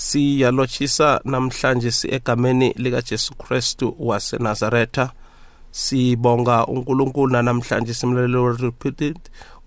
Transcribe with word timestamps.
siyalotshisa 0.00 1.20
namhlanje 1.24 1.90
egameni 2.08 2.72
likaJesu 2.76 3.34
Kristu 3.34 3.96
waseNazaretha. 3.98 5.10
Sibonga 5.70 6.66
uNkulunkulu 6.66 7.42
namhlanje 7.42 7.94
simlalelo 7.94 8.52
repeated 8.52 9.18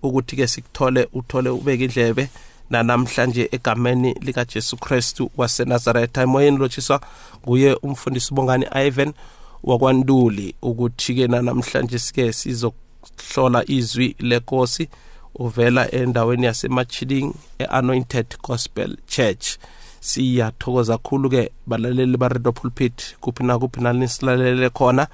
ukuthi 0.02 0.36
ke 0.36 0.46
sikuthole 0.46 1.08
uthole 1.12 1.50
ubeke 1.50 1.84
indlebe 1.84 2.28
namhlanje 2.70 3.48
egameni 3.52 4.14
likaJesu 4.20 4.76
Kristu 4.76 5.30
waseNazaretha. 5.36 6.22
Emoyeni 6.22 6.58
lotshiswa 6.58 7.00
nguye 7.46 7.74
umfundisi 7.74 8.34
bongani 8.34 8.66
Ivan 8.86 9.12
wakwanduli 9.62 10.54
ukuthi 10.62 11.14
ke 11.14 11.26
namhlanje 11.26 11.98
sike 11.98 12.32
sizohlola 12.32 13.64
izwi 13.66 14.16
lenkosi 14.18 14.88
uvela 15.34 15.90
endaweni 15.90 16.46
yasemachiding 16.46 17.34
e-anointed 17.58 18.26
gospel 18.42 18.96
church. 19.06 19.58
Siyathokoza 20.04 20.98
kakhulu 20.98 21.30
ke 21.30 21.42
balaleli 21.66 22.16
ba-radio 22.20 22.52
pulpit 22.52 23.16
kuphi 23.20 23.44
nakuphi 23.44 23.80
nanisilalele 23.80 24.70
khona? 24.70 25.08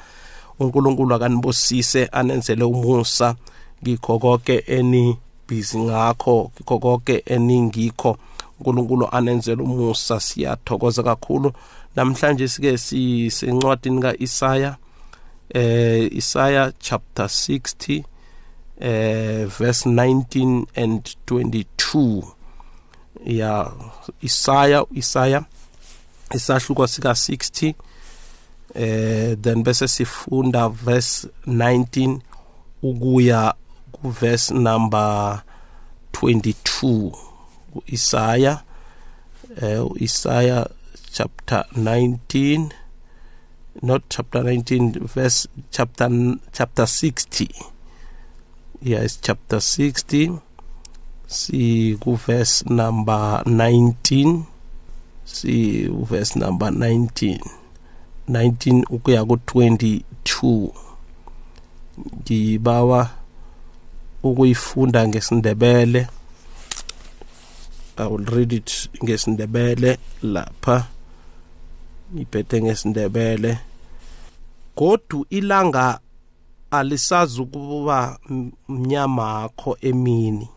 Unkulunkulu 0.59 1.15
akanibusise 1.15 2.07
anenzele 2.13 2.65
umusa. 2.65 3.35
Ngikho 3.83 4.19
konke 4.19 4.65
enibhizi 4.67 5.79
ngakho 5.79 6.51
ngikho 6.55 6.79
konke 6.79 7.23
eningikho. 7.27 8.19
Unkulunkulu 8.59 9.09
anenzele 9.13 9.63
umusa 9.63 10.21
siyathokoza 10.21 11.03
kakhulu. 11.03 11.53
Namhlanje 11.97 12.49
sike 12.49 12.79
sisencwadini 12.79 14.03
ka-isaya 14.03 14.77
eh 15.55 16.07
Isaiah 16.13 16.73
chapter 16.79 17.27
60 17.27 18.05
eh 18.81 19.47
verse 19.47 19.89
19 19.89 20.67
and 20.77 21.17
22 21.27 22.23
ya 23.25 23.73
Isaiah 24.23 24.85
Isaiah 24.95 25.45
isahluko 26.35 26.87
sika 26.87 27.11
60 27.15 27.75
eh 28.75 29.37
then 29.43 29.63
bese 29.63 29.89
sifunda 29.89 30.69
verse 30.69 31.29
19 31.47 32.21
ukuya 32.83 33.55
ku 33.93 34.11
verse 34.11 34.55
number 34.55 35.43
22 36.13 37.11
Isaiah 37.91 38.63
eh 39.59 39.83
Isaiah 40.01 40.71
chapter 41.13 41.67
19 41.75 42.71
not 43.83 44.03
chapter 44.09 44.43
19 44.47 45.07
verse 45.07 45.49
chapter 45.71 46.09
chapter 46.53 46.87
60 46.87 47.51
yes 48.83 49.19
chapter 49.21 49.59
60 49.59 50.50
see 51.31 51.95
verse 52.27 52.67
number 52.67 53.43
19 53.47 54.43
see 55.25 55.87
verse 55.87 56.35
number 56.35 56.71
19 56.71 57.39
19 58.29 58.83
ukuya 58.91 59.23
ku 59.25 59.39
22 59.39 60.71
ngibawa 61.99 63.11
ukuyifunda 64.23 65.09
ngesindebele. 65.09 66.09
I 67.97 68.07
will 68.07 68.25
read 68.25 68.53
it 68.53 68.89
ngesindebele 69.05 69.99
lapha. 70.23 70.87
Ngiphethe 72.15 72.63
ngesindebele. 72.63 73.59
Godu 74.77 75.27
ilanga 75.31 76.01
alisazi 76.71 77.41
ukuba 77.41 78.19
mnyamakho 78.69 79.77
emini. 79.81 80.49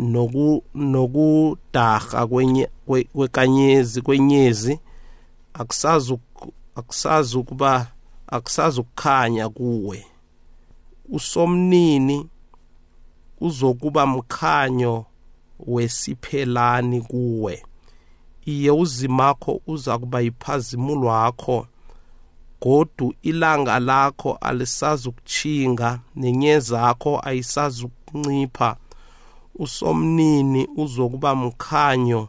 Noku 0.00 0.62
nokudaha 0.74 2.26
kwenye 2.26 2.68
kwekanyezi 3.12 4.02
kwenyezi 4.02 4.80
akusazi 5.54 6.18
akusazi 6.74 7.36
ukuba 7.38 7.86
akusazi 8.26 8.80
ukukhanya 8.80 9.48
kuwe. 9.48 10.06
Usomnini 11.08 12.26
uzokuba 13.40 14.06
mkhanyo 14.06 15.04
wesiphelani 15.66 17.00
kuwe. 17.00 17.62
Iye 18.44 18.70
uzimakho 18.70 19.60
uza 19.66 19.98
kuba 19.98 20.20
yiphazimulo 20.20 21.06
wakho 21.06 21.66
godu 22.60 23.14
ilanga 23.22 23.78
lakho 23.78 24.32
alisazi 24.40 25.08
ukuchinga 25.08 26.00
nenyezakho 26.16 27.20
ayisazi 27.24 27.84
ukuncipha 27.84 28.76
usomnini 29.54 30.68
uzokuba 30.76 31.34
mkhanyo 31.34 32.28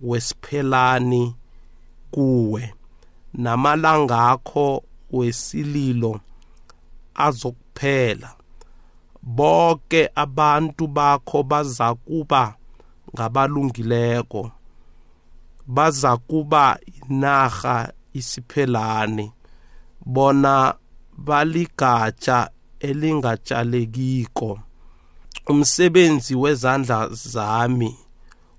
wesiphelani 0.00 1.34
kuwe. 2.10 2.74
Namalanga 3.34 4.28
akho 4.28 4.82
wesililo 5.10 6.20
azokuphela. 7.14 8.34
Bonke 9.22 10.10
abantu 10.14 10.86
bakho 10.86 11.42
baza 11.42 11.94
kuba 11.94 12.54
ngabalungileko. 13.14 14.50
Baza 15.66 16.16
kuba 16.16 16.78
inarha 17.10 17.92
isiphelane 18.12 19.32
bona 20.06 20.74
baligatsha 21.18 22.50
elingatshalekiko. 22.80 24.60
Umsebenzi 25.46 26.34
wezandla 26.34 27.08
zami 27.08 27.96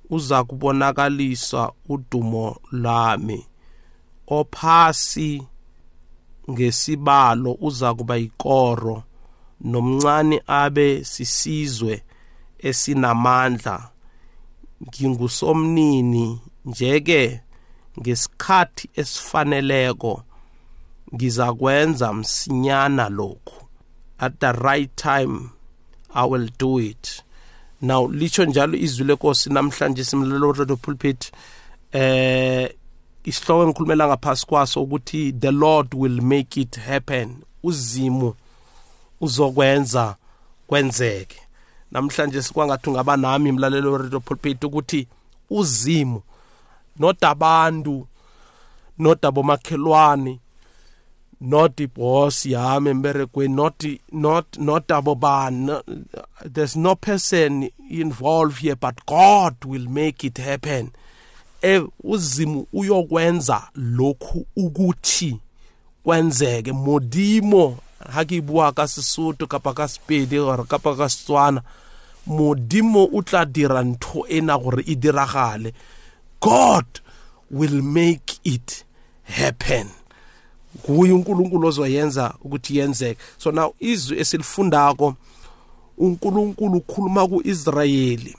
uza 0.09 0.43
kubonakaliswa 0.43 1.73
udumo 1.89 2.57
lami 2.71 3.45
ophasi 4.27 5.43
ngesibalo 6.51 7.57
uza 7.61 7.93
kuba 7.93 8.15
yikoro 8.15 9.03
nomncane 9.61 10.41
abe 10.47 11.03
sisizwe 11.03 12.03
esinamandla. 12.59 13.89
Ngingusomnini 14.87 16.41
njeke 16.65 17.41
ngesikhathi 17.99 18.89
esifaneleko 18.93 20.23
ngizakwenza 21.15 22.13
msinyana 22.13 23.09
lokhu. 23.09 23.67
At 24.19 24.39
the 24.39 24.51
right 24.51 24.95
time 24.95 25.49
i 26.13 26.25
will 26.29 26.49
do 26.59 26.79
it. 26.79 27.23
Now 27.81 28.07
licho 28.07 28.45
njalo 28.45 28.77
izwi 28.77 29.05
lenkosi 29.05 29.49
namhlanje 29.49 30.03
simlelo 30.03 30.51
radio 30.51 30.75
pulpit 30.75 31.31
eh 31.91 32.73
isihloko 33.23 33.63
engikhulumela 33.63 34.07
ngaphasi 34.07 34.45
kwaso 34.45 34.83
ukuthi 34.83 35.31
the 35.31 35.51
lord 35.51 35.93
will 35.93 36.21
make 36.21 36.61
it 36.61 36.79
happen. 36.79 37.35
Uzimu 37.63 38.33
uzokwenza 39.21 40.15
kwenzeke. 40.67 41.37
Namhlanje 41.91 42.41
sikwangathi 42.41 42.89
ungaba 42.89 43.17
nami 43.17 43.49
imlalelo 43.49 43.97
radio 43.97 44.19
pulpit 44.19 44.63
ukuthi 44.63 45.07
uzimu 45.49 46.21
not 46.99 47.23
abantu 47.23 48.07
not 51.41 51.79
iboss 51.79 52.45
yami 52.45 52.89
emberegweni 52.89 53.55
not 53.55 53.85
not 54.11 54.57
not 54.57 54.87
abo 54.87 55.15
bani 55.15 55.71
there's 56.45 56.75
no 56.75 56.95
person 56.95 57.69
involved 57.89 58.57
here 58.61 58.75
but 58.75 59.05
god 59.05 59.55
will 59.65 59.87
make 59.89 60.23
it 60.23 60.37
happen. 60.37 60.91
E 61.61 61.81
uzimu 62.03 62.67
uyokwenza 62.73 63.61
lokhu 63.75 64.45
ukuthi 64.55 65.39
kwenzeke. 66.03 66.71
Modimo 66.71 67.77
ha 68.13 68.25
ke 68.25 68.41
bua 68.41 68.71
ka 68.71 68.87
sesotho 68.87 69.47
kapa 69.47 69.73
ka 69.73 69.87
sepedi 69.87 70.37
gore 70.37 70.63
kapa 70.63 70.95
ka 70.95 71.09
setswana 71.09 71.61
modimo 72.27 73.09
o 73.13 73.21
tla 73.21 73.45
dira 73.45 73.83
ntho 73.83 74.27
ena 74.29 74.57
gore 74.57 74.83
e 74.87 74.95
diragale. 74.95 75.73
God 76.39 76.85
will 77.51 77.81
make 77.81 78.39
it 78.43 78.85
happen. 79.23 79.96
Nguye 80.89 81.11
uNkulunkulu 81.11 81.67
ozoyenza 81.67 82.33
ukuthi 82.43 82.77
yenzeke. 82.77 83.21
So 83.37 83.51
now 83.51 83.73
izwi 83.79 84.19
esilifundako 84.19 85.15
uNkulunkulu 85.97 86.77
ukhuluma 86.77 87.27
kuIsrayeli 87.27 88.35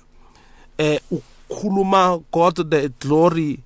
eh 0.79 1.01
ukhuluma 1.11 2.21
God 2.33 2.71
the 2.71 2.89
glory 2.89 3.59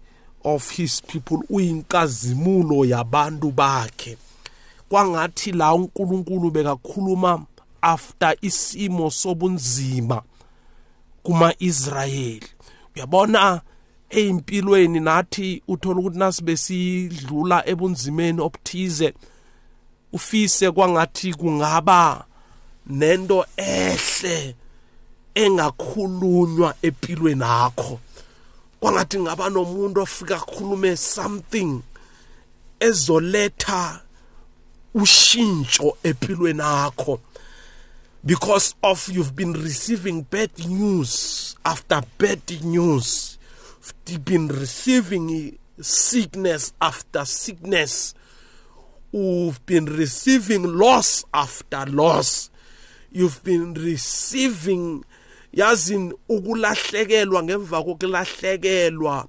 of 0.44 0.70
his 0.70 1.02
people 1.02 1.38
uyinkazimulo 1.50 2.84
yabantu 2.84 3.50
bakhe. 3.50 4.16
Kwangathi 4.88 5.52
la 5.52 5.74
uNkulunkulu 5.74 6.50
bekakhuluma 6.50 7.46
after 7.82 8.36
isimo 8.40 9.10
sobunzima 9.10 10.22
kuma 11.22 11.54
Israyeli 11.58 12.46
uyabona 12.96 13.60
eimpilweni 14.12 15.00
nathi 15.00 15.62
uthola 15.68 16.00
ukuthi 16.00 16.18
nasibe 16.18 16.56
sidlula 16.56 17.68
ebunzimeni 17.70 18.40
obuthize 18.40 19.14
ufise 20.12 20.70
kwangathi 20.70 21.34
kungaba 21.34 22.24
nento 22.86 23.46
ehle 23.56 24.54
engakhulunywa 25.34 26.74
empilweni 26.82 27.42
yakho. 27.42 28.00
Kwangathi 28.80 29.20
ngaba 29.20 29.50
nomuntu 29.50 30.00
ofika 30.00 30.38
khulume 30.38 30.96
something 30.96 31.82
ezoletha 32.80 34.00
ushintsho 34.94 35.96
empilweni 36.02 36.60
yakho. 36.60 37.20
Because 38.24 38.74
of 38.82 39.08
you've 39.08 39.34
been 39.34 39.52
receiving 39.52 40.22
bad 40.22 40.50
news 40.58 41.56
after 41.64 42.02
bad 42.18 42.42
news. 42.62 43.31
You've 44.06 44.24
been 44.24 44.48
receiving 44.48 45.58
sickness 45.80 46.72
after 46.80 47.24
sickness. 47.24 48.14
You've 49.12 49.64
been 49.66 49.86
receiving 49.86 50.62
loss 50.76 51.24
after 51.34 51.84
loss. 51.86 52.50
You've 53.10 53.42
been 53.44 53.74
receiving 53.74 55.04
yazini 55.52 56.14
ukulahlekelwa 56.28 57.42
ngemva 57.42 57.82
kokulahlekelwa. 57.82 59.28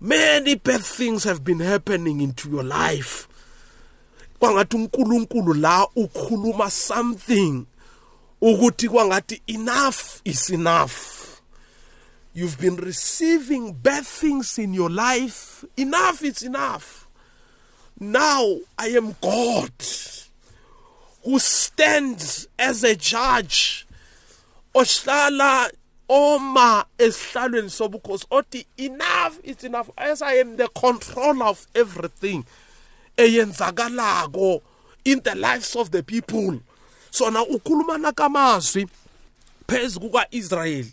Many 0.00 0.56
bad 0.56 0.82
things 0.82 1.24
have 1.24 1.44
been 1.44 1.60
happening 1.60 2.20
into 2.20 2.50
your 2.50 2.64
life. 2.64 3.28
Kwangathi 4.40 4.76
uNkulunkulu 4.76 5.54
la 5.54 5.86
ukhuluma 5.96 6.70
something 6.70 7.66
ukuthi 8.40 8.88
kwangathi 8.88 9.40
enough 9.46 10.20
is 10.24 10.50
enough. 10.50 11.21
You've 12.34 12.58
been 12.58 12.76
receiving 12.76 13.72
bad 13.72 14.04
things 14.04 14.58
in 14.58 14.72
your 14.72 14.90
life. 14.90 15.64
Enough 15.76 16.22
is 16.22 16.42
enough. 16.42 17.06
Now 18.00 18.56
i 18.78 18.88
am 18.88 19.14
god 19.20 19.70
who 21.24 21.38
stands 21.38 22.48
as 22.58 22.82
a 22.84 22.96
judge. 22.96 23.86
Ohlala 24.74 25.70
oma 26.08 26.84
esihlalweni 26.98 27.70
sobukhosi 27.70 28.26
othi 28.30 28.66
enough 28.78 29.38
is 29.44 29.62
enough. 29.64 29.90
As 29.96 30.22
i 30.22 30.34
am 30.34 30.56
the 30.56 30.68
controller 30.68 31.46
of 31.46 31.66
everything 31.74 32.44
eyenzakalako 33.16 34.62
in 35.04 35.20
the 35.20 35.34
lives 35.34 35.76
of 35.76 35.90
the 35.90 36.02
people. 36.02 36.60
Sona 37.10 37.44
ukhuluma 37.44 37.98
nakamazwi 37.98 38.88
phezu 39.68 40.00
kuka-israyeli 40.00 40.92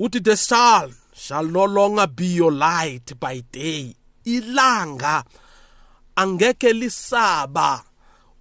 uthi 0.00 0.24
the 0.24 0.34
sun 0.36 0.94
shall 1.12 1.44
no 1.44 1.64
longer 1.66 2.06
be 2.06 2.26
your 2.26 2.52
light 2.52 3.12
by 3.20 3.42
day. 3.52 3.94
Ilanga 4.24 5.24
angeke 6.16 6.72
lisaba 6.72 7.82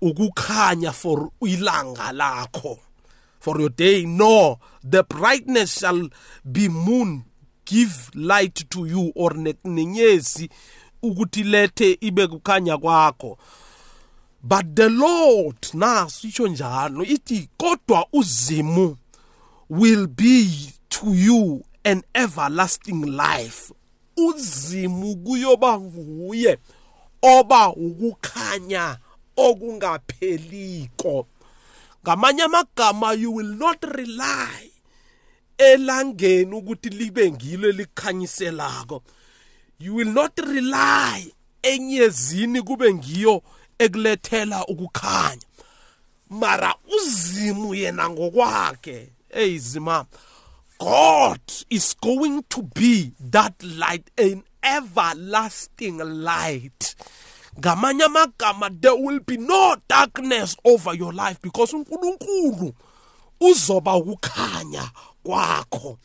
ukukhanya 0.02 0.94
for 0.94 1.32
ilanga 1.42 2.14
lakho. 2.14 2.80
For 3.40 3.60
your 3.60 3.70
day 3.70 4.06
no. 4.06 4.60
The 4.84 5.04
brightness 5.04 5.80
shall 5.80 6.10
be 6.50 6.70
moon 6.70 7.26
give 7.66 8.10
light 8.16 8.70
to 8.70 8.86
you. 8.86 9.12
Or 9.16 9.32
nenyezi 9.32 10.50
ukuthi 11.04 11.44
lethe 11.44 11.98
ibe 12.02 12.28
kukhanya 12.28 12.78
kwakho. 12.78 13.38
But 14.42 14.76
the 14.76 14.90
lord 14.90 15.58
naso 15.74 16.28
itsho 16.28 16.48
njalo 16.48 17.04
ithi 17.04 17.50
kodwa 17.58 18.08
uzimu 18.14 18.98
will 19.70 20.08
be 20.08 20.74
to 21.00 21.14
you 21.14 21.64
an 21.86 22.04
everlasting 22.14 23.06
life. 23.06 23.72
Uzimu 24.18 25.16
kuyoba 25.16 25.80
nguye 25.80 26.58
oba 27.22 27.70
ukukhanya 27.70 28.98
okungapheliko 29.38 31.28
ngamanye 32.04 32.44
amagama 32.44 33.14
you 33.14 33.36
will 33.36 33.56
not 33.56 33.84
rely 33.84 34.72
elangeni 35.58 36.56
ukuthi 36.56 36.90
libe 36.90 37.32
ngilo 37.32 37.70
elikhanyiselako. 37.70 39.04
You 39.80 39.96
will 39.96 40.14
not 40.14 40.40
rely 40.40 41.34
enyezini 41.62 42.62
kube 42.62 42.94
ngiyo 42.94 43.42
ekulethela 43.80 44.66
ukukhanya. 44.66 45.46
Mara 46.30 46.76
uzimu 46.98 47.76
yena 47.76 48.10
ngokwakhe. 48.10 49.10
Eyizima 49.30 50.06
God 50.80 51.42
is 51.70 51.94
going 52.02 52.44
to 52.50 52.64
be 52.64 53.12
that 53.20 53.62
light 53.62 54.10
an 54.18 54.44
everlasting 54.64 55.98
light. 55.98 56.96
Ngamanye 57.60 58.06
amagama 58.06 58.82
there 58.82 58.96
will 58.96 59.20
be 59.20 59.36
no 59.36 59.76
darkness 59.90 60.56
over 60.64 60.94
your 60.96 61.12
life 61.14 61.42
because 61.42 61.74
uNkulunkulu 61.74 62.74
uzoba 63.42 63.96
ukukhanya 63.96 64.92
kwakho. 65.24 65.98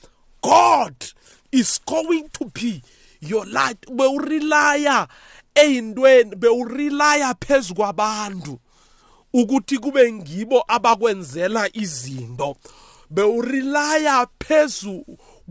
God 0.43 0.97
is 1.53 1.81
going 1.87 2.29
to 2.33 2.47
be 2.47 2.83
your 3.21 3.47
light. 3.47 3.87
Bewurilaya 3.87 5.09
eyintweni 5.55 6.37
bewurilaya 6.37 7.35
phezulu 7.35 7.75
kwabantu 7.75 8.59
ukuthi 9.33 9.79
kube 9.79 10.13
ngibo 10.13 10.65
abakwenzela 10.69 11.69
izinto. 11.73 12.57
Bewurilaya 13.11 14.27
phezu 14.39 15.05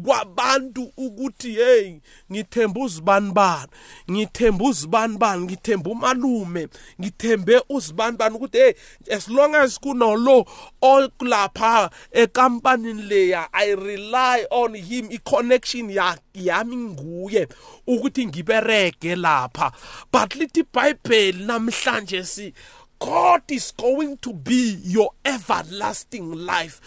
kwabantu 0.04 0.92
ukuthi 0.98 1.52
hey 1.52 2.00
ngithemba 2.32 2.82
uzibanibani 2.82 3.72
ngithemba 4.12 4.66
uzibanibani 4.66 5.44
ngithemba 5.44 5.90
umalume? 5.90 6.68
Ngithembe 7.02 7.62
uzibanibani 7.70 8.36
ukuthi 8.36 8.58
hey 8.58 8.74
as 9.12 9.30
long 9.30 9.56
as 9.56 9.80
kunolo 9.80 10.46
okulapha 10.82 11.90
ekampanini 12.12 13.02
leya 13.02 13.48
i 13.54 13.76
rely 13.76 14.46
on 14.52 14.76
him 14.76 15.08
i-connection 15.12 15.90
yami 16.34 16.76
nguye 16.76 17.48
ukuthi 17.88 18.26
ngiberege 18.28 19.16
lapha. 19.16 19.72
But 20.12 20.36
lithi 20.36 20.60
ibhayibheli 20.60 21.46
namhlanje 21.46 22.26
si 22.26 22.54
God 23.00 23.42
is 23.50 23.74
going 23.78 24.18
to 24.18 24.34
be 24.34 24.80
your 24.84 25.12
everlasting 25.26 26.32
life. 26.32 26.80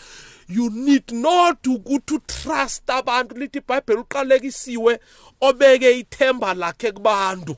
You 0.49 0.71
need 0.71 1.13
not 1.13 1.63
ukuthi 1.67 2.19
trust 2.27 2.91
abantu 2.91 3.35
lithi 3.39 3.59
iBhayibheli 3.59 4.01
uqalekisiwe 4.01 5.01
obeke 5.41 5.99
ithemba 5.99 6.55
lakhe 6.55 6.93
kubantu. 6.93 7.57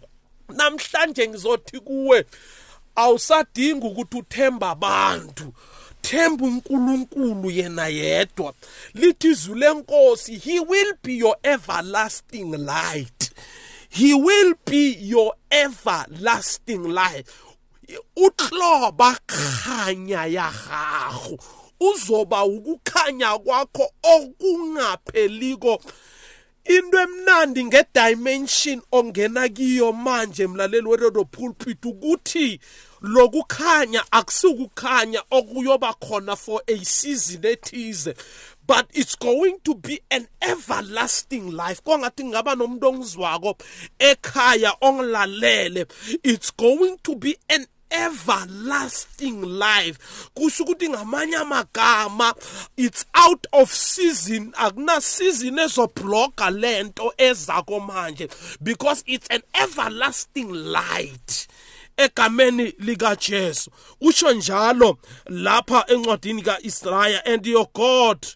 Namhlanje 0.48 1.28
ngizothi 1.28 1.80
kuwe 1.80 2.24
awusadingi 2.96 3.86
ukuthi 3.86 4.16
uthemba 4.18 4.70
abantu. 4.70 5.52
Themba 6.02 6.46
uNkulunkulu 6.46 7.50
yena 7.50 7.88
yedwa. 7.88 8.54
Lithi 8.94 9.28
izwi 9.28 9.58
lenkosi 9.58 10.38
he 10.38 10.60
will 10.60 10.92
be 11.02 11.12
your 11.12 11.36
everlasting 11.42 12.52
light. 12.52 13.30
He 13.88 14.14
will 14.14 14.54
be 14.64 14.96
your 15.00 15.34
everlasting 15.50 16.84
light. 16.88 17.26
Utloba 18.16 19.18
khanya 19.26 20.26
ya 20.26 20.50
gago. 20.50 21.57
Uzoba 21.80 22.44
ukukhanya 22.44 23.38
kwakho 23.38 23.90
okungapheliko 24.02 25.80
into 26.64 26.98
emnandi 26.98 27.64
ngedimension 27.64 28.82
ongena 28.92 29.48
kiyo 29.48 29.92
manje 29.92 30.46
mlaleli 30.46 30.88
weredo 30.88 31.24
pulpit 31.24 31.84
ukuthi 31.84 32.60
lokukhanya 33.00 34.04
akusikukhanya 34.10 35.22
okuyoba 35.30 35.94
khona 35.94 36.36
for 36.36 36.62
a 36.66 36.84
season 36.84 37.42
ethize 37.42 38.14
but 38.66 38.86
it's 38.92 39.16
going 39.16 39.58
to 39.64 39.74
be 39.74 39.98
an 40.10 40.28
everlasting 40.42 41.50
life. 41.52 41.82
Kwangathi 41.82 42.24
ngaba 42.24 42.54
nomuntu 42.54 42.88
ongizwako 42.88 43.56
ekhaya 43.98 44.72
ongilalele 44.80 45.86
it's 46.22 46.50
going 46.50 46.98
to 47.02 47.14
be 47.16 47.38
an 47.48 47.66
everlasting 47.90 49.42
life. 49.42 49.98
Kusho 50.34 50.64
ukuthi 50.64 50.88
ngamanye 50.88 51.36
amagama 51.36 52.34
it's 52.76 53.04
out 53.14 53.46
of 53.52 53.72
season. 53.72 54.52
Akuna 54.52 55.00
season 55.00 55.58
ezobloga 55.58 56.50
lento 56.50 57.12
ezako 57.18 57.80
manje 57.80 58.28
because 58.62 59.04
it's 59.06 59.28
an 59.30 59.42
everlasting 59.54 60.52
light 60.52 61.48
egameni 61.98 62.74
likaJesu 62.78 63.70
usho 64.00 64.32
njalo 64.32 64.98
lapha 65.26 65.84
encwadini 65.88 66.42
kaIsraya 66.42 67.26
and 67.26 67.46
your 67.46 67.68
God 67.74 68.26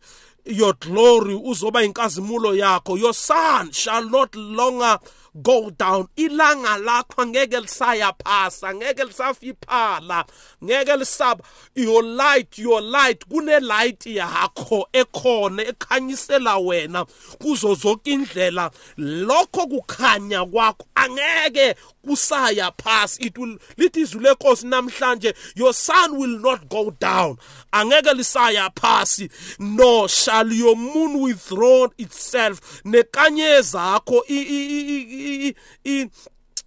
your 0.44 0.74
glory 0.74 1.34
uzoba 1.34 1.82
inkazimulo 1.82 2.54
yakho. 2.54 2.98
Your 2.98 3.14
sun 3.14 3.70
shall 3.70 4.08
not 4.08 4.34
longer 4.34 4.98
go 5.40 5.70
down. 5.70 6.08
Ilanga 6.16 6.78
lakho 6.78 7.26
ngeke 7.26 7.60
lisaya 7.60 8.12
phasa 8.24 8.74
ngeke 8.74 9.04
lisafiphala 9.04 10.24
ngeke 10.64 10.96
lisaba 10.96 11.40
your 11.74 12.02
light 12.02 12.58
your 12.58 12.80
light 12.82 13.24
kune 13.28 13.60
light 13.60 14.00
yakho 14.06 14.86
ekhona 14.92 15.62
ekhanyisela 15.64 16.58
wena 16.58 17.04
kuzo 17.40 17.74
zonke 17.74 18.10
indlela. 18.12 18.70
Lokho 18.98 19.66
kukhanya 19.66 20.44
kwakho 20.44 20.86
angeke 20.94 21.74
kusaya 22.06 22.72
phasi. 22.76 23.22
It 23.26 23.38
will 23.38 23.58
lithi 23.76 24.00
izwi 24.00 24.20
lenkosi 24.24 24.66
namhlanje 24.66 25.34
your 25.54 25.72
sun 25.72 26.18
will 26.18 26.38
not 26.40 26.68
go 26.68 26.90
down. 26.90 27.38
Angeke 27.72 28.12
lisaya 28.14 28.70
phasi 28.74 29.30
no 29.58 30.06
shall 30.06 30.52
your 30.52 30.76
moon 30.76 31.20
withdraw 31.22 31.86
itself. 31.98 32.82
Nekanye 32.84 33.62
zakho 33.62 34.22
i- 34.28 34.34
i- 34.34 34.68
i- 34.76 34.86
i- 34.92 35.06
i- 35.10 35.21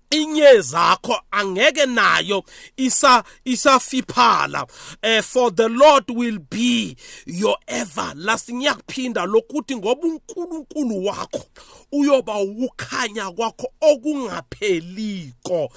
inye 0.09 0.61
zakho 0.61 1.21
angeke 1.31 1.85
nayo 1.85 2.43
isa 2.77 3.23
isafiphala. 3.45 4.67
Eh 5.01 5.21
for 5.21 5.51
the 5.51 5.67
lord 5.69 6.03
will 6.09 6.39
be 6.39 6.95
your 7.25 7.57
everlasting 7.67 8.61
yakuphinda 8.61 9.25
lokuthi 9.25 9.75
ngoba 9.75 10.07
uNkulunkulu 10.07 11.05
wakho 11.05 11.45
uyoba 11.91 12.39
ukukhanya 12.39 13.31
kwakho 13.31 13.67
okungapheliko. 13.81 15.69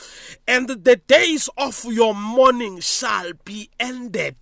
And 0.47 0.85
the 0.85 0.97
days 0.97 1.51
of 1.57 1.85
your 1.85 2.15
mourning 2.15 2.81
shall 2.81 3.33
be 3.45 3.71
ended. 3.81 4.37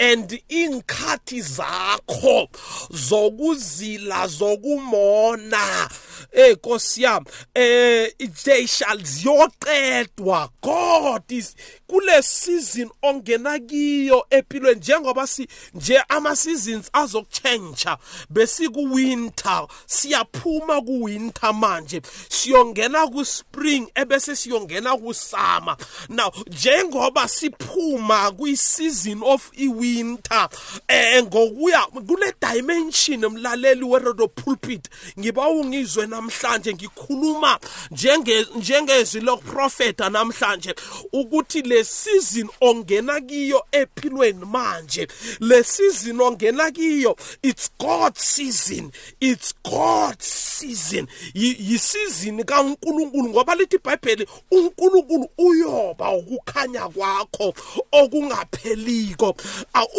And 0.00 0.42
inkhathi 0.48 1.42
zakho 1.42 2.48
zokuzila 2.90 4.26
zokumona 4.28 5.88
eh 6.32 6.56
Nkosi 6.56 7.02
yami 7.02 7.26
eh 7.54 8.10
they 8.44 8.66
shall 8.66 8.98
ziyoqedwa. 8.98 10.50
God 10.60 11.32
is 11.32 11.54
kule 11.88 12.22
season 12.22 12.90
ongena 13.02 13.58
kiyo 13.58 14.26
empilweni 14.30 14.80
njengoba 14.80 15.26
si 15.26 15.48
nje 15.74 15.98
ama 16.08 16.36
seasons 16.36 16.90
azokuchange 16.92 17.96
besiku 18.30 18.94
winter 18.94 19.66
siyaphuma 19.86 20.80
ku 20.80 21.02
winter 21.04 21.54
manje 21.54 22.02
siyongena 22.28 23.06
ku 23.06 23.24
spring 23.24 23.88
ebese 23.94 24.36
siyongena 24.36 24.96
ku 24.96 25.14
summer 25.14 25.76
now 26.08 26.30
njengoba 26.46 27.28
siphuma 27.28 28.30
kwi 28.32 28.56
season 28.56 29.22
of 29.22 29.50
i 29.56 29.68
winter 29.96 30.48
eh 30.88 31.22
ngokuya 31.22 31.86
kule 32.06 32.34
dimension 32.40 33.24
emlaleli 33.24 33.84
we 33.84 33.98
radio 33.98 34.28
pulpit. 34.28 34.88
Ngiba 35.18 35.48
ungizwe 35.48 36.06
namhlanje 36.06 36.74
ngikhuluma 36.74 37.58
njenge 37.90 38.46
njengezwi 38.56 39.20
lokuprofeta 39.20 40.10
namhlanje 40.10 40.74
ukuthi 41.12 41.62
le 41.62 41.84
season 41.84 42.48
ongena 42.60 43.20
kiyo 43.20 43.64
ephilweni 43.72 44.44
manje 44.44 45.08
le 45.40 45.64
season 45.64 46.20
ongena 46.20 46.70
kiyo 46.70 47.16
it's 47.42 47.70
god 47.78 48.16
season 48.16 48.90
it's 49.20 49.54
god 49.64 50.16
season. 50.20 51.06
Yisizini 51.34 52.44
kaNkuluNkulu 52.44 53.28
ngoba 53.28 53.54
lithi 53.54 53.76
iBhayibheli 53.76 54.26
uNkulunkulu 54.50 55.28
uyoba 55.38 56.10
ukukhanya 56.10 56.88
kwakho 56.88 57.54
okungapheliko 57.92 59.36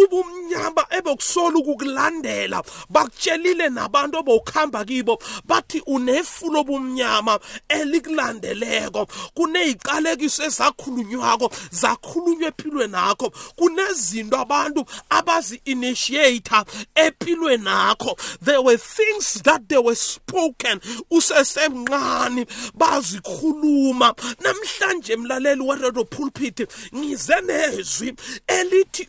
ubumnyama 0.04 0.86
ebekusola 0.90 1.58
ukukulandela. 1.58 2.64
Bakutshelile 2.90 3.70
nabantu 3.70 4.18
obawukhamba 4.20 4.86
kibo. 4.86 5.20
Bathi 5.46 5.82
unefulo 5.86 6.64
bomnyama 6.64 7.40
elikulandeleko. 7.70 9.08
Kuneziqalekiso 9.34 10.44
ezakhulunywako 10.44 11.52
zakhulunywa 11.72 12.48
empilweni 12.48 12.92
nakho 12.92 13.32
kunezinto 13.56 14.38
abantu 14.38 14.86
abazi 15.10 15.62
initiator 15.66 16.66
empilweni 16.96 17.64
nakho 17.64 18.18
there 18.42 18.62
were 18.62 18.78
things 18.78 19.42
that 19.44 19.68
they 19.68 19.78
were 19.78 19.96
spoken 19.96 20.80
usesemncane. 21.12 22.46
Bazikhuluma. 22.76 24.16
Namhlanje 24.42 25.16
mlaleli 25.16 25.62
weredo 25.62 26.04
pulpit 26.06 26.68
ngize 26.96 27.42
nezwi 27.42 28.14
elithi 28.48 29.08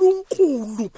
uNkulunkulu 0.00 0.90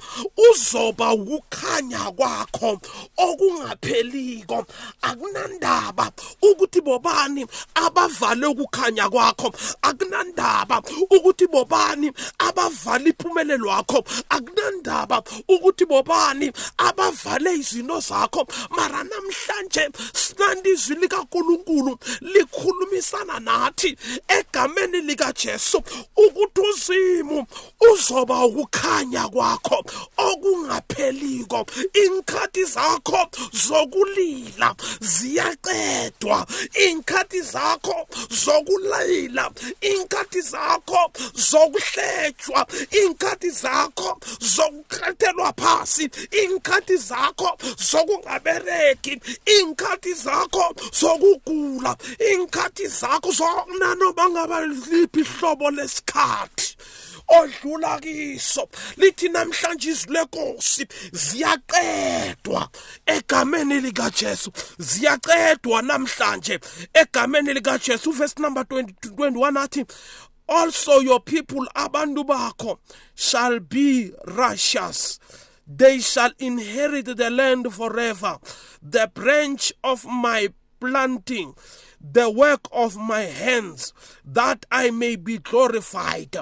uzoba 0.49 1.13
ukukhanya 1.13 2.11
kwakho 2.11 2.79
okungapheliko. 3.17 4.65
Akunandaba 5.01 6.11
ukuthi 6.41 6.81
bobani 6.81 7.45
abavale 7.75 8.47
ukukhanya 8.47 9.09
kwakho. 9.09 9.53
Akunandaba 9.81 10.81
ukuthi 11.11 11.47
bobani 11.47 12.11
abavala 12.39 13.09
impumelelo 13.09 13.67
yakho 13.67 14.03
akunandaba 14.29 15.23
ukuthi 15.47 15.85
bobani 15.85 16.51
abavale 16.77 17.55
izinto 17.55 17.99
zakho. 17.99 18.47
Mara 18.71 19.03
namhlanje 19.03 19.89
sinandi 20.13 20.69
izwi 20.69 20.95
likaNkuluNkulu 20.95 21.97
likhulumisana 22.21 23.39
nathi 23.39 23.97
egameni 24.27 25.01
likaJesu 25.01 25.83
ukuthi 26.15 26.61
uzimu 26.61 27.45
uzoba 27.91 28.45
ukukhanya 28.45 28.92
kwakho 29.31 29.83
okungapheliko. 30.17 31.65
Inkhathi 31.93 32.65
zakho 32.65 33.29
zokulila 33.53 34.75
ziyaqedwa. 35.01 36.45
Inkhathi 36.87 37.41
zakho 37.41 38.07
zokulila 38.29 39.51
inkhathi 39.81 40.41
zakho 40.41 41.11
zokuhletshwa 41.35 42.67
inkhathi 42.91 43.49
zakho 43.49 44.19
zokukhathelwa 44.39 45.53
phasi 45.53 46.09
inkhathi 46.31 46.97
zakho 46.97 47.57
zokungabereki 47.77 49.21
inkhathi 49.45 50.13
zakho 50.13 50.75
zokugula 50.99 51.97
inkhathi 52.31 52.87
zakho 52.87 53.31
zonanoma 53.31 54.29
ngaba 54.29 54.65
liphi 54.65 55.23
ihlobo 55.23 55.71
lesikhathi. 55.71 56.75
Odlula 57.27 57.99
kiso. 57.99 58.67
Lithi 58.97 59.29
namhlanje 59.29 59.89
izwi 59.89 60.13
lenkosi 60.13 60.87
ziyaqedwa. 61.11 62.69
Egameni 63.05 63.81
likaJesu 63.81 64.51
ziyaqedwa 64.79 65.81
namhlanje. 65.81 66.59
Egameni 66.93 67.53
likaJesu 67.53 68.11
verse 68.11 68.39
number 68.39 68.63
20 68.63 68.93
21 69.15 69.57
athi 69.57 69.85
also 70.47 70.99
your 70.99 71.19
people 71.19 71.65
abantu 71.75 72.23
bakho 72.23 72.77
shall 73.15 73.59
be 73.59 74.11
righteous. 74.25 75.19
They 75.65 75.99
shall 75.99 76.31
inherit 76.39 77.05
the 77.05 77.29
land 77.29 77.73
forever 77.73 78.37
the 78.81 79.09
branch 79.13 79.71
of 79.83 80.05
my 80.05 80.49
planting. 80.79 81.55
The 82.03 82.29
work 82.29 82.67
of 82.71 82.97
my 82.97 83.21
hands 83.21 83.93
that 84.25 84.65
I 84.71 84.91
may 84.91 85.15
be 85.15 85.37
glorified. 85.37 86.37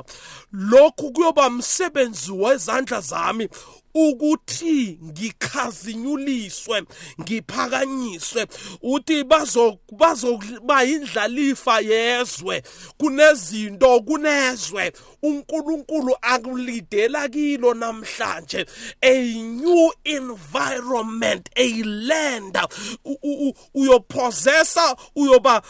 Umsebenzi 1.51 2.31
wezandla 2.31 3.01
zami 3.01 3.49
ukuthi 3.93 4.99
ngikhazinyuliswe 5.03 6.83
ngiphakanyiswe 7.21 8.47
uthi 8.81 9.23
bazo 9.23 9.77
bazoba 9.91 10.83
indlalifa 10.85 11.79
yezwe 11.79 12.63
kunezinto 12.97 14.01
kunezwe. 14.01 14.91
uNkulunkulu 15.23 16.15
akulidela 16.21 17.29
kilo 17.29 17.73
namhlanje. 17.73 18.65
A 19.01 19.33
new 19.43 19.91
environment 20.03 21.49
a 21.55 21.83
land. 21.83 22.57
Uyopossessa 23.73 24.95
uyoba 25.15 25.61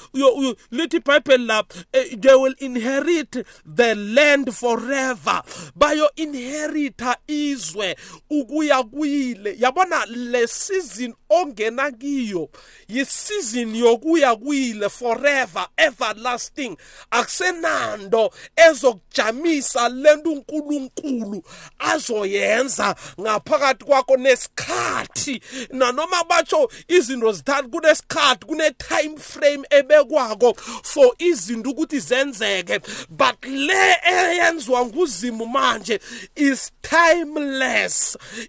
lithi 0.71 0.97
iBhayibheli 0.97 1.45
la 1.45 1.63
they 1.93 2.35
will 2.35 2.55
inherit 2.59 3.45
the 3.65 3.95
land 3.95 4.53
forever. 4.53 5.43
Bayo 5.75 6.09
inherita 6.15 7.17
izwe. 7.27 7.95
Ukuya 8.29 8.83
kuyile. 8.83 9.55
Yabona 9.59 10.05
le 10.05 10.47
season 10.47 11.13
ongena 11.29 11.91
kiyo 11.91 12.49
yisizini 12.87 13.79
yokuya 13.79 14.35
kuyile 14.35 14.89
forever 14.89 15.67
everlasting. 15.77 16.77
Akusenando 17.11 18.31
ezokujamisa 18.55 19.89
lento 19.89 20.31
uNkulunkulu 20.31 21.43
azoyenza 21.79 22.95
ngaphakathi 23.21 23.85
kwakho 23.85 24.17
nesikhathi. 24.17 25.41
Nanoma 25.71 26.23
batsho 26.23 26.71
izinto 26.87 27.31
zithatha 27.31 27.67
kunesikhathi 27.67 28.45
kune 28.45 28.71
time 28.71 29.17
frame 29.17 29.67
ebekwako 29.69 30.55
for 30.83 31.15
izinto 31.17 31.69
ukuthi 31.69 31.99
zenzeke. 31.99 32.79
But 33.09 33.45
le 33.45 33.97
eyenziwa 34.03 34.85
nguzimu 34.85 35.45
manje 35.45 35.99
is 36.35 36.71
timeless. 36.81 38.00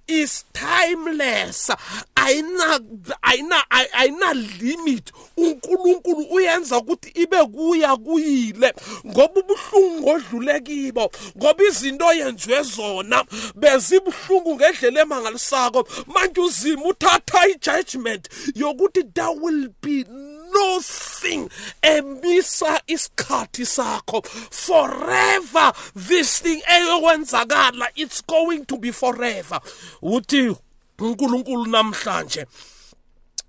Is 0.08 0.44
timeless. 0.52 1.70
Ayina 2.16 2.80
ayina 3.22 3.70
ayina 3.70 4.34
limit. 4.60 5.12
uNkulunkulu 5.36 6.26
uyenza 6.30 6.78
ukuthi 6.78 7.08
ibe 7.14 7.36
kuya 7.44 7.96
kuyile. 7.96 8.74
Ngoba 9.06 9.40
ubuhlungu 9.40 10.08
odlule 10.08 10.60
kibo 10.60 11.10
ngoba 11.36 11.64
izinto 11.64 12.12
yenziwe 12.12 12.62
zona 12.62 13.24
bezibuhlungu 13.54 14.54
ngendlela 14.54 15.00
emangalisako. 15.00 15.88
Manje 16.06 16.40
uzima 16.40 16.84
uthatha 16.84 17.48
ijudgment 17.48 18.28
yokuthi 18.54 19.02
there 19.14 19.34
will 19.42 19.68
be 19.82 20.04
nothing 20.54 21.48
emisa 21.82 22.80
isikhathi 22.86 23.66
sakho. 23.66 24.22
Forever 24.50 25.72
this 25.94 26.40
thing 26.42 26.62
eyokwenzakala 26.62 27.88
it's 27.96 28.20
going 28.22 28.64
to 28.64 28.78
be 28.78 28.92
forever. 28.92 29.60
Uthi 30.02 30.56
uNkulunkulu 30.98 31.66
namhlanje. 31.66 32.46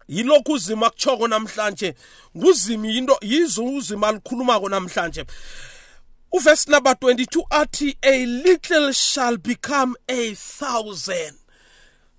Yilokhu 0.08 0.54
uzima 0.54 0.90
kuchoko 0.90 1.28
namhlanje. 1.28 1.96
Nguzimi 2.38 2.98
into 2.98 3.18
yizo 3.22 3.66
uzima 3.66 4.12
likhulumako 4.12 4.70
namhlanje. 4.70 5.26
Uverse 6.32 6.72
number 6.72 6.94
22 6.94 7.44
athi 7.52 7.96
a 8.02 8.26
little 8.26 8.92
shall 8.92 9.38
become 9.38 9.96
a 10.10 10.34
thousand. 10.34 11.43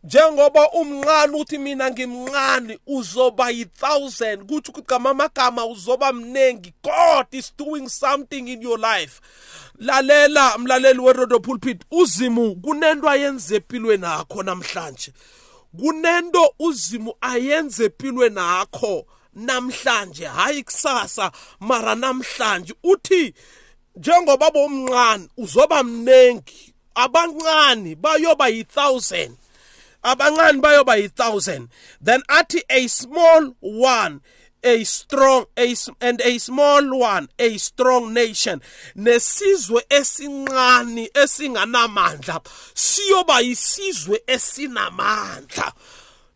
Njengoba 0.05 0.71
umnqane 0.71 1.37
uthi 1.37 1.59
mina 1.59 1.91
ngimnqane 1.91 2.79
uzoba 2.87 3.51
yi-thousand 3.51 4.45
kuthi 4.49 4.71
ukugama 4.71 5.11
amagama 5.11 5.67
uzoba 5.67 6.13
mnengi 6.13 6.75
god 6.83 7.27
is 7.33 7.53
doing 7.57 7.89
something 7.89 8.49
in 8.49 8.63
your 8.63 8.79
life. 8.79 9.21
Lalela 9.79 10.59
mlaleli 10.59 10.99
werodo 10.99 11.41
pulpit 11.41 11.85
uzimu 11.91 12.57
kunento 12.57 13.09
ayenze 13.09 13.57
empilweni 13.57 14.07
akho 14.07 14.43
namhlanje. 14.43 15.13
Kunento 15.81 16.55
uzimu 16.59 17.15
ayenze 17.21 17.85
empilweni 17.85 18.41
akho 18.41 19.07
namhlanje 19.35 20.27
hayi 20.27 20.63
kusasa 20.63 21.33
mara 21.61 21.95
namhlanje. 21.95 22.75
Uthi 22.83 23.35
njengoba 23.97 24.51
bomncane 24.51 25.29
uzoba 25.37 25.83
mnengi 25.83 26.75
abancane 26.95 27.95
bayoba 27.95 28.49
yi-thousand. 28.49 29.37
Abancane 30.05 30.61
bayoba 30.61 30.97
yi-thousand 31.01 31.69
then 32.01 32.23
athi 32.29 32.63
a 32.71 32.87
small 32.87 33.55
one 33.61 34.21
a 34.65 34.83
strong 34.85 35.45
a, 35.59 35.77
and 36.01 36.21
a 36.23 36.39
small 36.39 36.99
one 36.99 37.29
a 37.39 37.57
strong 37.59 38.13
nation. 38.15 38.61
Nesizwe 38.97 39.81
esinqani 39.91 41.09
esinganamandla 41.13 42.41
siyoba 42.75 43.41
yisizwe 43.41 44.19
esinamandla. 44.27 45.73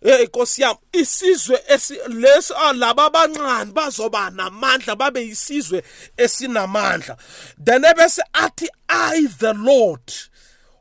Hey 0.00 0.26
Nkosi 0.26 0.62
yami 0.62 0.78
isizwe 0.92 1.58
leso 2.08 2.54
ah, 2.56 2.72
laba 2.72 3.04
abancane 3.04 3.72
bazoba 3.72 4.30
namandla 4.30 4.96
babe 4.96 5.20
yisizwe 5.20 5.82
esinamandla. 6.16 7.16
Then 7.58 7.82
ebese 7.82 8.20
athi 8.34 8.68
i 8.88 9.26
the 9.38 9.54
lord 9.54 10.12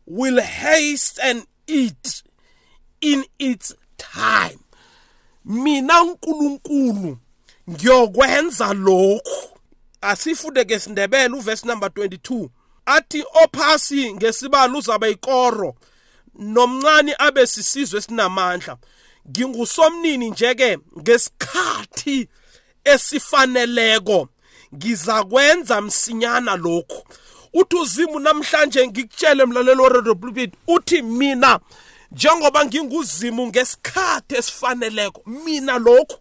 will 0.05 0.41
haste 0.41 1.19
and 1.23 1.47
eat 1.67 2.16
in 3.01 3.25
its 3.39 3.75
time. 3.97 4.59
Mina 5.45 6.03
uNkulunkulu 6.03 7.17
ngiyokwenza 7.69 8.73
lokhu. 8.73 9.57
Asifunde 10.01 10.65
ke 10.65 10.79
sindebele 10.79 11.35
uverse 11.35 11.67
number 11.67 11.89
22 11.89 12.49
athi 12.85 13.23
ophasi 13.43 14.13
ngesibalo 14.13 14.79
uzaba 14.79 15.07
ikoro 15.07 15.75
nomncane 16.39 17.15
abe 17.19 17.47
sisizwe 17.47 18.01
sinamandla 18.01 18.77
ngingusomnini 19.29 20.29
njeke 20.29 20.77
ngesikhathi 20.99 22.29
esifaneleko 22.83 24.27
ngizakwenza 24.75 25.81
msinyana 25.81 26.55
lokhu. 26.55 27.03
Uthi 27.53 27.75
uzimu 27.75 28.19
namhlanje 28.19 28.87
ngikutshele 28.87 29.45
mlalelo 29.45 29.83
weredio 29.83 30.15
pulpit 30.15 30.53
uthi 30.67 31.01
mina 31.01 31.59
njengoba 32.11 32.65
nginguzimu 32.65 33.47
ngesikhathi 33.47 34.35
esifaneleko 34.35 35.21
mina 35.25 35.77
lokhu 35.77 36.17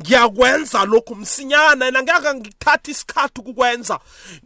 ngiyakwenza 0.00 0.84
lokhu 0.84 1.14
msinyana 1.14 1.84
yena 1.84 2.02
ngeke 2.02 2.34
ngithatha 2.34 2.90
isikhathi 2.90 3.40
ukukwenza. 3.40 3.98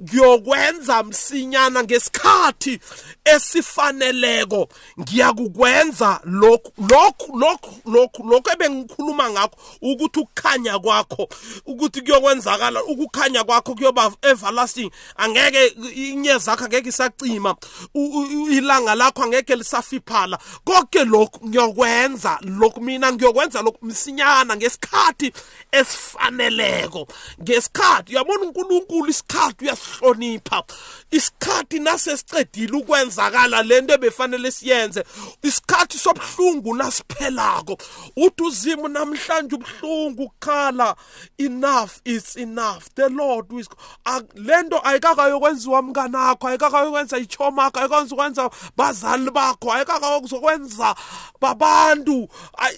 Ngiyokwenza 0.02 1.02
msinyana 1.02 1.82
ngesikhathi 1.82 2.80
esifaneleko. 3.24 4.68
Ngiyakukwenza 5.00 6.20
lokhu 6.24 6.72
lokhu 6.88 7.38
lokhu 7.38 7.80
lokhu 7.90 8.22
lokhu 8.28 8.50
ebengikhuluma 8.52 9.30
ngakho 9.30 9.56
ukuthi 9.82 10.20
ukukhanya 10.20 10.78
kwakho 10.78 11.28
ukuthi 11.66 12.02
kuyokwenzakala 12.02 12.84
ukukhanya 12.84 13.44
kwakho 13.44 13.74
kuyoba 13.74 14.12
everlasting. 14.22 14.90
Angeke 15.16 15.66
inye 15.94 16.38
zakho 16.38 16.64
angeke 16.64 16.88
isacima 16.88 17.56
ilanga 18.50 18.94
lakho 18.94 19.22
angeke 19.22 19.56
lisafiphala. 19.56 20.38
Konke 20.64 21.04
lokhu 21.04 21.48
ngiyokwenza 21.48 22.38
lokhu 22.42 22.80
mina 22.80 23.12
ngiyokwenza 23.12 23.62
lokhu 23.62 23.86
msinyana 23.86 24.56
ngesikhathi 24.56 25.32
esifaneleko. 25.72 27.06
Ngesikhathi 27.42 28.12
uyabona 28.12 28.42
uNkulunkulu 28.42 29.10
isikhathi 29.10 29.64
uyasihlonipha 29.64 30.62
isikhathi 31.10 31.78
nasesicedile 31.78 32.76
ukwenzakala 32.76 33.62
lento 33.62 33.94
ebefanele 33.94 34.50
siyenze. 34.50 35.04
Isikhathi 35.42 35.98
sobhlungu 35.98 36.74
nasiphelako. 36.76 37.78
Uthi 38.16 38.42
uzimu 38.42 38.88
namhlanje 38.88 39.56
ubhlungu 39.56 40.22
ukukhala. 40.22 40.96
Enough 41.38 41.90
is 42.04 42.36
enough. 42.36 42.84
The 42.94 43.08
lord 43.08 43.52
is 43.52 43.68
lento 44.34 44.80
ayikakayokwenziwa 44.84 45.82
mnganakho 45.82 46.48
ayikakayokwenza 46.48 47.18
ichomakho 47.18 47.80
ayikakwenza 47.80 48.50
bazali 48.76 49.30
bakho 49.30 49.72
ayikakayokwenza 49.72 50.94
babantu 51.40 52.28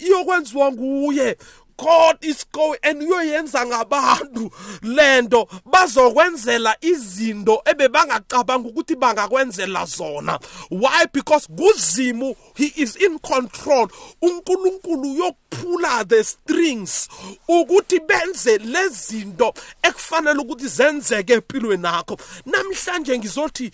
iyokwenziwa 0.00 0.72
nguye. 0.72 1.36
God 1.78 2.18
is 2.22 2.44
going 2.52 2.78
and 2.82 3.02
uyoyenza 3.02 3.66
ngabantu. 3.66 4.50
Lento 4.82 5.48
bazokwenzela 5.64 6.76
izinto 6.80 7.62
ebebangacabanga 7.64 8.68
ukuthi 8.68 8.96
bangakwenzela 8.96 9.86
zona. 9.86 10.38
Why? 10.70 11.06
Because 11.12 11.46
kuzimu 11.46 12.36
he 12.54 12.72
is 12.76 12.96
in 12.96 13.18
control. 13.20 13.88
uNkulunkulu 14.22 15.16
yokuphula 15.16 16.08
the 16.08 16.24
strings 16.24 17.08
ukuthi 17.48 18.00
benze 18.00 18.58
lezinto 18.58 19.54
ekufanele 19.82 20.40
ukuthi 20.40 20.68
zenzeke 20.68 21.32
empilweni 21.32 21.82
nakho 21.82 22.18
namhlanje 22.46 23.18
ngizothi 23.18 23.70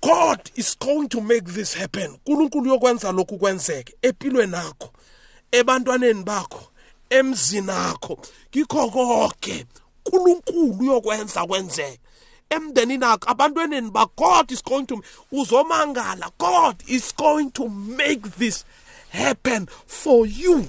God 0.00 0.50
is 0.54 0.78
going 0.78 1.08
to 1.08 1.20
make 1.20 1.44
this 1.44 1.74
happen. 1.74 2.10
uNkulunkulu 2.26 2.70
yokwenza 2.70 3.12
lokhu 3.12 3.38
kwenzeke 3.38 3.94
empilweni 4.02 4.52
nakho 4.52 4.92
ebantwaneni 5.52 6.24
bakho. 6.24 6.70
Emzini 7.10 7.70
akho. 7.70 8.18
Kikho 8.50 8.90
konke. 8.90 9.66
uNkulunkulu 10.12 10.76
uyokwenza 10.80 11.46
kwenzeke 11.46 12.00
emndenini 12.50 13.04
akho 13.04 13.30
abantweneni 13.30 13.90
ba 13.90 14.06
God 14.16 14.50
is 14.50 14.62
going 14.62 14.86
to 14.86 15.02
uzomangala. 15.32 16.30
God 16.38 16.82
is 16.86 17.12
going 17.12 17.50
to 17.50 17.68
make 17.68 18.22
this 18.36 18.64
happen 19.10 19.66
for 19.86 20.26
you. 20.26 20.68